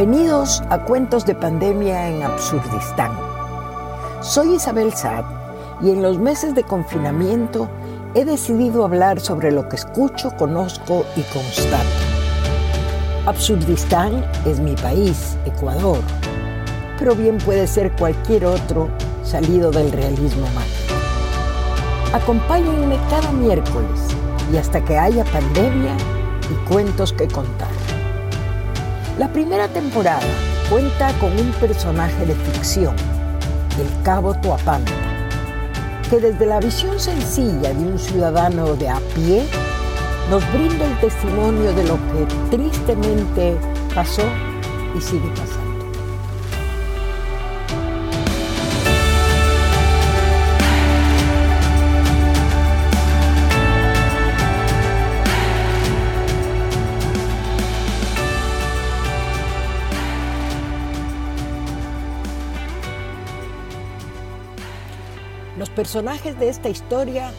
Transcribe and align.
Bienvenidos 0.00 0.62
a 0.70 0.78
Cuentos 0.78 1.26
de 1.26 1.34
Pandemia 1.34 2.08
en 2.08 2.22
Absurdistán. 2.22 3.12
Soy 4.22 4.54
Isabel 4.54 4.94
Saad 4.94 5.26
y 5.82 5.90
en 5.90 6.00
los 6.00 6.18
meses 6.18 6.54
de 6.54 6.62
confinamiento 6.62 7.68
he 8.14 8.24
decidido 8.24 8.86
hablar 8.86 9.20
sobre 9.20 9.52
lo 9.52 9.68
que 9.68 9.76
escucho, 9.76 10.34
conozco 10.38 11.04
y 11.16 11.20
constato. 11.34 11.84
Absurdistán 13.26 14.24
es 14.46 14.58
mi 14.58 14.74
país, 14.74 15.36
Ecuador, 15.44 15.98
pero 16.98 17.14
bien 17.14 17.36
puede 17.36 17.66
ser 17.66 17.92
cualquier 17.92 18.46
otro 18.46 18.88
salido 19.22 19.70
del 19.70 19.92
realismo 19.92 20.46
mágico. 20.54 20.94
Acompáñenme 22.14 22.96
cada 23.10 23.30
miércoles 23.32 24.00
y 24.50 24.56
hasta 24.56 24.82
que 24.82 24.96
haya 24.96 25.26
pandemia 25.26 25.94
y 26.50 26.70
cuentos 26.70 27.12
que 27.12 27.28
contar. 27.28 27.79
La 29.20 29.30
primera 29.30 29.68
temporada 29.68 30.26
cuenta 30.70 31.12
con 31.18 31.30
un 31.38 31.52
personaje 31.60 32.24
de 32.24 32.34
ficción, 32.34 32.96
el 33.78 34.02
cabo 34.02 34.32
Tuapanta, 34.32 34.94
que 36.08 36.20
desde 36.20 36.46
la 36.46 36.58
visión 36.58 36.98
sencilla 36.98 37.74
de 37.74 37.84
un 37.84 37.98
ciudadano 37.98 38.76
de 38.76 38.88
a 38.88 38.98
pie 39.14 39.44
nos 40.30 40.42
brinda 40.54 40.86
el 40.86 40.98
testimonio 41.00 41.70
de 41.74 41.84
lo 41.84 41.96
que 41.96 42.56
tristemente 42.56 43.58
pasó 43.94 44.24
y 44.96 45.02
sigue 45.02 45.28
pasando. 45.36 45.59
Los 65.60 65.68
personajes 65.68 66.38
de 66.38 66.48
esta 66.48 66.70
historia 66.70 67.34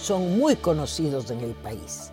son 0.00 0.38
muy 0.38 0.54
conocidos 0.54 1.32
en 1.32 1.40
el 1.40 1.54
país. 1.54 2.12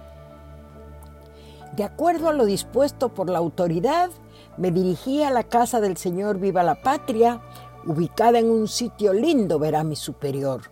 De 1.76 1.84
acuerdo 1.84 2.30
a 2.30 2.34
lo 2.34 2.46
dispuesto 2.46 3.10
por 3.10 3.30
la 3.30 3.38
autoridad, 3.38 4.10
me 4.58 4.72
dirigí 4.72 5.22
a 5.22 5.30
la 5.30 5.44
casa 5.44 5.80
del 5.80 5.98
señor 5.98 6.40
Viva 6.40 6.64
la 6.64 6.82
Patria, 6.82 7.44
ubicada 7.86 8.40
en 8.40 8.50
un 8.50 8.68
sitio 8.68 9.14
lindo, 9.14 9.60
verá 9.60 9.84
mi 9.84 9.96
superior, 9.96 10.64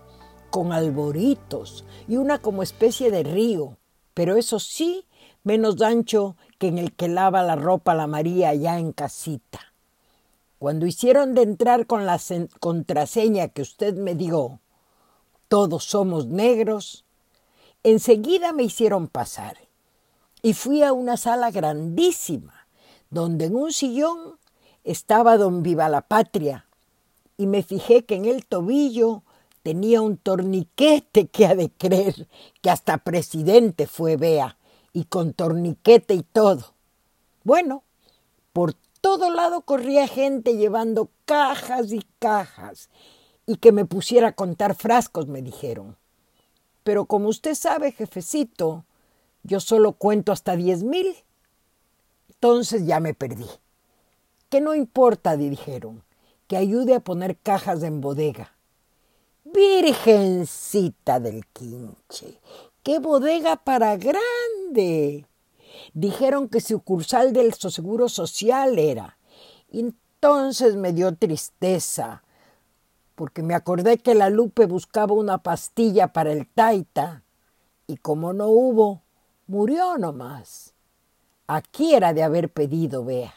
con 0.50 0.72
alboritos 0.72 1.86
y 2.08 2.17
una 2.17 2.40
como 2.40 2.64
especie 2.64 3.12
de 3.12 3.22
río, 3.22 3.78
pero 4.16 4.38
eso 4.38 4.58
sí, 4.58 5.06
menos 5.44 5.80
ancho 5.84 6.36
que 6.58 6.67
en 6.67 6.80
el 6.80 6.94
que 6.95 7.10
lava 7.10 7.44
la 7.44 7.56
ropa 7.56 7.94
la 7.94 8.08
María 8.08 8.56
ya 8.56 8.80
en 8.80 8.92
casita. 8.94 9.60
Cuando 10.58 10.88
hicieron 10.88 11.36
de 11.36 11.44
entrar 11.44 11.86
con 11.86 12.08
la 12.08 12.20
contraseña 12.60 13.50
que 13.50 13.62
usted 13.62 13.94
me 13.94 14.16
dio, 14.16 14.60
todos 15.50 15.83
somos 15.83 16.28
negros, 16.28 17.03
enseguida 17.83 18.53
me 18.53 18.64
hicieron 18.64 19.08
pasar 19.08 19.58
y 20.42 20.53
fui 20.53 20.83
a 20.83 20.94
una 20.94 21.17
sala 21.17 21.52
grandísima 21.52 22.67
donde 23.09 23.45
en 23.45 23.55
un 23.55 23.73
sillón 23.73 24.38
estaba 24.83 25.38
don 25.38 25.64
Viva 25.64 25.89
la 25.89 26.02
Patria 26.02 26.66
y 27.36 27.47
me 27.47 27.64
fijé 27.64 28.05
que 28.05 28.16
en 28.16 28.25
el 28.25 28.45
tobillo 28.45 29.23
tenía 29.64 30.02
un 30.02 30.17
torniquete 30.17 31.27
que 31.27 31.45
ha 31.47 31.55
de 31.55 31.70
creer 31.72 32.27
que 32.61 32.70
hasta 32.70 33.00
presidente 33.00 33.88
fue 33.88 34.16
Bea 34.16 34.58
y 34.94 35.05
con 35.05 35.33
torniquete 35.33 36.14
y 36.14 36.23
todo. 36.23 36.73
Bueno, 37.44 37.83
por 38.53 38.73
todo 39.02 39.31
lado 39.31 39.61
corría 39.61 40.08
gente 40.08 40.58
llevando 40.58 41.10
cajas 41.26 41.92
y 41.92 42.05
cajas 42.20 42.89
y 43.49 43.55
que 43.55 43.71
me 43.71 43.83
pusiera 43.83 44.27
a 44.27 44.32
contar 44.33 44.76
frascos, 44.76 45.26
me 45.26 45.42
dijeron. 45.42 45.98
Pero 46.83 47.05
como 47.05 47.30
usted 47.30 47.55
sabe, 47.55 47.92
jefecito, 47.92 48.86
yo 49.42 49.60
solo 49.60 49.93
cuento 49.93 50.32
hasta 50.32 50.55
diez 50.55 50.83
mil. 50.83 51.15
Entonces 52.27 52.86
ya 52.86 52.99
me 52.99 53.15
perdí. 53.15 53.48
Que 54.49 54.61
no 54.61 54.76
importa, 54.76 55.36
dijeron, 55.36 56.04
que 56.45 56.58
ayude 56.58 56.93
a 56.93 56.99
poner 56.99 57.37
cajas 57.37 57.82
en 57.82 58.02
bodega. 58.02 58.54
Virgencita 59.45 61.20
del 61.20 61.48
quinche, 61.48 62.39
qué 62.83 62.99
bodega 62.99 63.55
para 63.55 63.98
grande. 63.98 65.26
Dijeron 65.95 66.49
que 66.49 66.61
sucursal 66.61 67.33
del 67.33 67.55
Seguro 67.55 68.10
Social 68.10 68.77
era. 68.77 69.17
Entonces 69.71 70.76
me 70.76 70.93
dio 70.93 71.16
tristeza 71.16 72.21
porque 73.19 73.43
me 73.43 73.53
acordé 73.53 73.97
que 73.97 74.15
la 74.15 74.30
Lupe 74.30 74.65
buscaba 74.65 75.13
una 75.13 75.39
pastilla 75.39 76.13
para 76.13 76.31
el 76.31 76.47
taita 76.47 77.21
y 77.85 77.97
como 77.97 78.31
no 78.31 78.47
hubo, 78.47 79.02
murió 79.45 79.97
nomás. 79.97 80.73
Aquí 81.45 81.93
era 81.93 82.13
de 82.13 82.23
haber 82.23 82.47
pedido, 82.47 83.03
vea. 83.03 83.33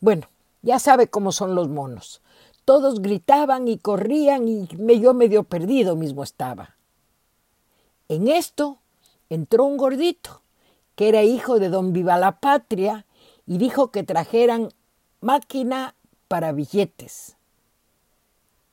Bueno, 0.00 0.28
ya 0.60 0.78
sabe 0.78 1.08
cómo 1.08 1.32
son 1.32 1.54
los 1.54 1.70
monos. 1.70 2.20
Todos 2.66 3.00
gritaban 3.00 3.68
y 3.68 3.78
corrían 3.78 4.46
y 4.48 4.68
yo 5.00 5.14
medio 5.14 5.44
perdido 5.44 5.96
mismo 5.96 6.22
estaba. 6.22 6.76
En 8.10 8.28
esto 8.28 8.80
entró 9.30 9.64
un 9.64 9.78
gordito, 9.78 10.42
que 10.94 11.08
era 11.08 11.22
hijo 11.22 11.58
de 11.58 11.70
don 11.70 11.94
Viva 11.94 12.18
la 12.18 12.38
Patria, 12.38 13.06
y 13.46 13.56
dijo 13.56 13.90
que 13.90 14.02
trajeran 14.02 14.74
máquina 15.22 15.94
para 16.28 16.52
billetes. 16.52 17.35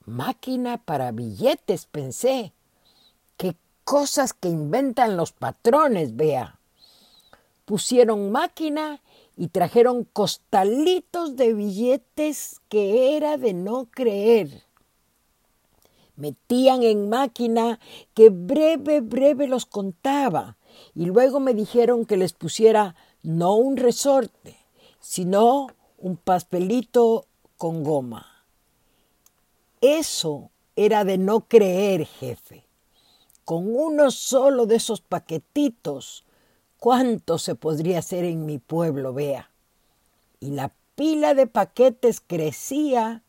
Máquina 0.06 0.76
para 0.76 1.12
billetes, 1.12 1.86
pensé. 1.86 2.52
Qué 3.38 3.56
cosas 3.84 4.34
que 4.34 4.48
inventan 4.48 5.16
los 5.16 5.32
patrones, 5.32 6.14
vea. 6.14 6.58
Pusieron 7.64 8.30
máquina 8.30 9.00
y 9.36 9.48
trajeron 9.48 10.04
costalitos 10.04 11.36
de 11.36 11.54
billetes 11.54 12.60
que 12.68 13.16
era 13.16 13.38
de 13.38 13.54
no 13.54 13.86
creer. 13.90 14.62
Metían 16.16 16.82
en 16.82 17.08
máquina 17.08 17.80
que 18.12 18.28
breve, 18.28 19.00
breve 19.00 19.48
los 19.48 19.64
contaba 19.64 20.58
y 20.94 21.06
luego 21.06 21.40
me 21.40 21.54
dijeron 21.54 22.04
que 22.04 22.18
les 22.18 22.34
pusiera 22.34 22.94
no 23.22 23.54
un 23.54 23.78
resorte, 23.78 24.58
sino 25.00 25.68
un 25.96 26.16
papelito 26.18 27.26
con 27.56 27.82
goma. 27.82 28.33
Eso 29.84 30.50
era 30.76 31.04
de 31.04 31.18
no 31.18 31.46
creer, 31.46 32.06
jefe. 32.06 32.64
Con 33.44 33.66
uno 33.68 34.10
solo 34.10 34.64
de 34.64 34.76
esos 34.76 35.02
paquetitos, 35.02 36.24
¿cuánto 36.78 37.36
se 37.36 37.54
podría 37.54 37.98
hacer 37.98 38.24
en 38.24 38.46
mi 38.46 38.56
pueblo, 38.56 39.12
vea? 39.12 39.50
Y 40.40 40.52
la 40.52 40.72
pila 40.94 41.34
de 41.34 41.46
paquetes 41.46 42.22
crecía 42.26 43.24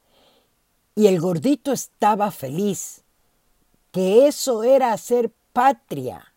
y 0.96 1.08
el 1.08 1.20
gordito 1.20 1.74
estaba 1.74 2.32
feliz, 2.32 3.04
que 3.92 4.26
eso 4.26 4.64
era 4.64 4.94
hacer 4.94 5.34
patria, 5.52 6.34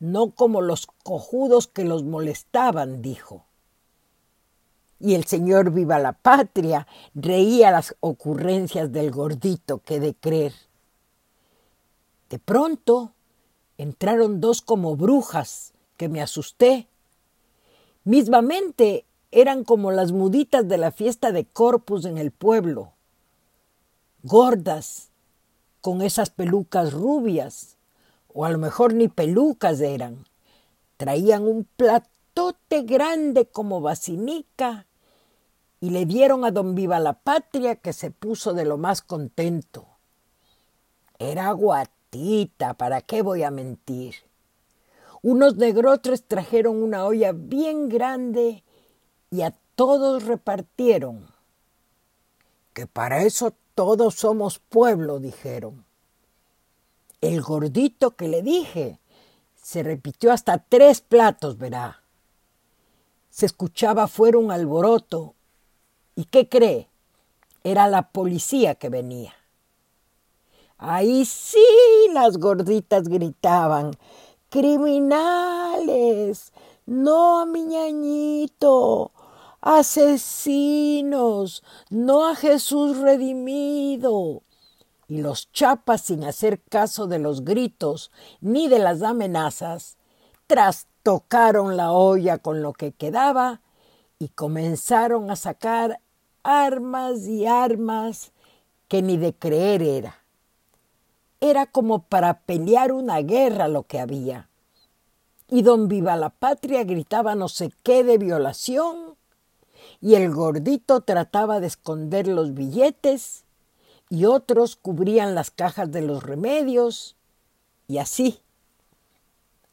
no 0.00 0.32
como 0.32 0.60
los 0.60 0.88
cojudos 1.04 1.68
que 1.68 1.84
los 1.84 2.02
molestaban, 2.02 3.00
dijo 3.00 3.44
y 5.02 5.16
el 5.16 5.24
señor 5.24 5.72
Viva 5.72 5.98
la 5.98 6.12
Patria 6.12 6.86
reía 7.14 7.72
las 7.72 7.96
ocurrencias 7.98 8.92
del 8.92 9.10
gordito 9.10 9.78
que 9.78 9.98
de 9.98 10.14
creer. 10.14 10.54
De 12.30 12.38
pronto 12.38 13.12
entraron 13.78 14.40
dos 14.40 14.62
como 14.62 14.94
brujas 14.94 15.72
que 15.96 16.08
me 16.08 16.22
asusté. 16.22 16.86
Mismamente 18.04 19.04
eran 19.32 19.64
como 19.64 19.90
las 19.90 20.12
muditas 20.12 20.68
de 20.68 20.78
la 20.78 20.92
fiesta 20.92 21.32
de 21.32 21.46
Corpus 21.46 22.04
en 22.04 22.16
el 22.16 22.30
pueblo, 22.30 22.92
gordas, 24.22 25.08
con 25.80 26.00
esas 26.00 26.30
pelucas 26.30 26.92
rubias, 26.92 27.76
o 28.32 28.44
a 28.44 28.50
lo 28.50 28.58
mejor 28.58 28.94
ni 28.94 29.08
pelucas 29.08 29.80
eran. 29.80 30.26
Traían 30.96 31.42
un 31.42 31.66
platote 31.76 32.82
grande 32.82 33.46
como 33.46 33.80
basinica 33.80 34.86
y 35.82 35.90
le 35.90 36.06
dieron 36.06 36.44
a 36.44 36.52
don 36.52 36.76
Viva 36.76 37.00
la 37.00 37.14
Patria 37.14 37.74
que 37.74 37.92
se 37.92 38.12
puso 38.12 38.54
de 38.54 38.64
lo 38.64 38.78
más 38.78 39.02
contento. 39.02 39.88
Era 41.18 41.50
guatita, 41.50 42.74
¿para 42.74 43.00
qué 43.00 43.20
voy 43.22 43.42
a 43.42 43.50
mentir? 43.50 44.14
Unos 45.22 45.56
negrotres 45.56 46.22
trajeron 46.24 46.80
una 46.80 47.04
olla 47.04 47.32
bien 47.32 47.88
grande 47.88 48.62
y 49.32 49.42
a 49.42 49.56
todos 49.74 50.24
repartieron. 50.24 51.26
Que 52.74 52.86
para 52.86 53.24
eso 53.24 53.52
todos 53.74 54.14
somos 54.14 54.60
pueblo, 54.60 55.18
dijeron. 55.18 55.84
El 57.20 57.42
gordito 57.42 58.14
que 58.14 58.28
le 58.28 58.42
dije 58.42 59.00
se 59.56 59.82
repitió 59.82 60.30
hasta 60.30 60.58
tres 60.58 61.00
platos, 61.00 61.58
verá. 61.58 62.04
Se 63.30 63.46
escuchaba 63.46 64.06
fuera 64.06 64.38
un 64.38 64.52
alboroto 64.52 65.34
¿Y 66.14 66.26
qué 66.26 66.48
cree? 66.48 66.88
Era 67.64 67.88
la 67.88 68.10
policía 68.10 68.74
que 68.74 68.88
venía. 68.88 69.34
Ahí 70.76 71.24
sí 71.24 71.64
las 72.12 72.38
gorditas 72.38 73.08
gritaban, 73.08 73.92
criminales, 74.50 76.52
no 76.86 77.40
a 77.40 77.46
mi 77.46 77.62
ñañito, 77.62 79.12
asesinos, 79.60 81.62
no 81.88 82.26
a 82.26 82.34
Jesús 82.34 82.98
redimido. 82.98 84.42
Y 85.08 85.22
los 85.22 85.50
chapas, 85.52 86.02
sin 86.02 86.24
hacer 86.24 86.60
caso 86.60 87.06
de 87.06 87.20
los 87.20 87.44
gritos 87.44 88.10
ni 88.40 88.68
de 88.68 88.80
las 88.80 89.02
amenazas, 89.02 89.96
trastocaron 90.46 91.76
la 91.76 91.92
olla 91.92 92.38
con 92.38 92.60
lo 92.60 92.72
que 92.72 92.92
quedaba 92.92 93.62
y 94.18 94.28
comenzaron 94.28 95.30
a 95.30 95.36
sacar 95.36 96.01
armas 96.42 97.26
y 97.26 97.46
armas 97.46 98.32
que 98.88 99.02
ni 99.02 99.16
de 99.16 99.32
creer 99.34 99.82
era. 99.82 100.18
Era 101.40 101.66
como 101.66 102.02
para 102.04 102.40
pelear 102.40 102.92
una 102.92 103.18
guerra 103.20 103.68
lo 103.68 103.84
que 103.84 103.98
había. 103.98 104.48
Y 105.48 105.62
don 105.62 105.88
Viva 105.88 106.16
la 106.16 106.30
Patria 106.30 106.84
gritaba 106.84 107.34
no 107.34 107.48
sé 107.48 107.72
qué 107.82 108.04
de 108.04 108.18
violación, 108.18 109.16
y 110.00 110.14
el 110.14 110.32
gordito 110.32 111.00
trataba 111.02 111.60
de 111.60 111.66
esconder 111.66 112.26
los 112.28 112.54
billetes, 112.54 113.44
y 114.08 114.24
otros 114.24 114.76
cubrían 114.76 115.34
las 115.34 115.50
cajas 115.50 115.90
de 115.90 116.02
los 116.02 116.22
remedios, 116.22 117.16
y 117.88 117.98
así. 117.98 118.40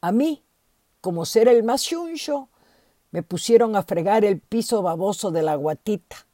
A 0.00 0.12
mí, 0.12 0.42
como 1.00 1.24
ser 1.24 1.48
el 1.48 1.62
más 1.62 1.82
chuncho, 1.82 2.48
me 3.10 3.22
pusieron 3.22 3.76
a 3.76 3.82
fregar 3.82 4.24
el 4.24 4.40
piso 4.40 4.82
baboso 4.82 5.30
de 5.30 5.42
la 5.42 5.56
guatita. 5.56 6.26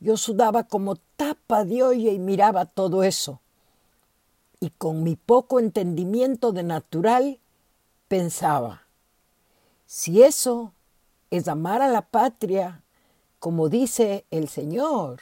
Yo 0.00 0.16
sudaba 0.16 0.64
como 0.64 0.96
tapa 1.16 1.64
de 1.64 1.82
olla 1.82 2.12
y 2.12 2.18
miraba 2.18 2.66
todo 2.66 3.02
eso. 3.02 3.40
Y 4.60 4.70
con 4.70 5.02
mi 5.02 5.16
poco 5.16 5.60
entendimiento 5.60 6.52
de 6.52 6.62
natural 6.62 7.38
pensaba, 8.08 8.82
si 9.86 10.22
eso 10.22 10.72
es 11.30 11.48
amar 11.48 11.82
a 11.82 11.88
la 11.88 12.02
patria, 12.02 12.82
como 13.38 13.68
dice 13.68 14.24
el 14.30 14.48
Señor, 14.48 15.20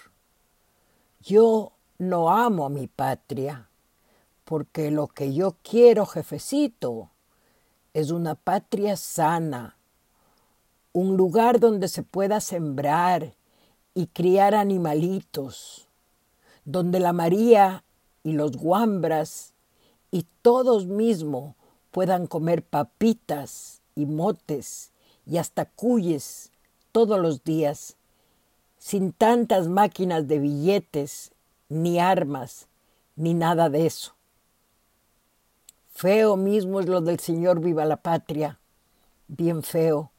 yo 1.20 1.72
no 1.99 2.31
amo 2.31 2.67
a 2.67 2.70
mi 2.70 2.87
patria, 2.87 3.69
porque 4.44 4.90
lo 4.90 5.08
que 5.08 5.34
yo 5.34 5.56
quiero, 5.62 6.06
jefecito, 6.06 7.11
es 7.94 8.11
una 8.11 8.34
patria 8.34 8.96
sana, 8.96 9.76
un 10.93 11.17
lugar 11.17 11.61
donde 11.61 11.88
se 11.88 12.02
pueda 12.02 12.40
sembrar 12.40 13.34
y 13.96 14.08
criar 14.08 14.54
animalitos, 14.54 15.88
donde 16.66 17.00
la 17.00 17.14
María 17.14 17.82
y 18.22 18.32
los 18.32 18.58
guambras 18.58 19.54
y 20.10 20.26
todos 20.43 20.84
mismos 20.84 21.54
puedan 21.93 22.26
comer 22.26 22.62
papitas 22.62 23.81
y 23.94 24.04
motes 24.04 24.93
y 25.25 25.38
hasta 25.38 25.64
cuyes 25.64 26.52
todos 26.93 27.19
los 27.19 27.43
días, 27.43 27.96
sin 28.76 29.12
tantas 29.12 29.66
máquinas 29.66 30.28
de 30.28 30.40
billetes, 30.40 31.32
ni 31.70 31.98
armas, 31.98 32.69
ni 33.16 33.32
nada 33.32 33.70
de 33.70 33.87
eso. 33.87 34.12
Feo 35.90 36.37
mismo 36.37 36.81
es 36.81 36.87
lo 36.87 37.00
del 37.00 37.19
Señor 37.19 37.60
viva 37.60 37.87
la 37.87 37.96
patria, 37.96 38.58
bien 39.26 39.62
feo 39.62 40.10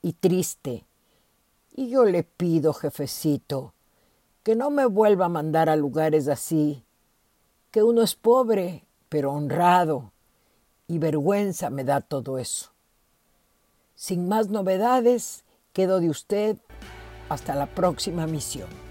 y 0.00 0.12
triste. 0.12 0.84
Y 1.78 1.90
yo 1.90 2.06
le 2.06 2.22
pido, 2.22 2.72
jefecito, 2.72 3.74
que 4.42 4.56
no 4.56 4.70
me 4.70 4.86
vuelva 4.86 5.26
a 5.26 5.28
mandar 5.28 5.68
a 5.68 5.76
lugares 5.76 6.26
así, 6.26 6.86
que 7.70 7.82
uno 7.82 8.00
es 8.00 8.14
pobre, 8.14 8.86
pero 9.10 9.30
honrado, 9.32 10.12
y 10.88 10.98
vergüenza 10.98 11.68
me 11.68 11.84
da 11.84 12.00
todo 12.00 12.38
eso. 12.38 12.72
Sin 13.94 14.26
más 14.26 14.48
novedades, 14.48 15.44
quedo 15.74 16.00
de 16.00 16.08
usted 16.08 16.56
hasta 17.28 17.54
la 17.54 17.66
próxima 17.66 18.26
misión. 18.26 18.85